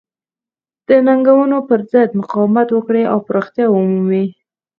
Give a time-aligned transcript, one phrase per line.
[0.87, 4.25] د ننګونو پرضد مقاومت وکړي او پراختیا ومومي.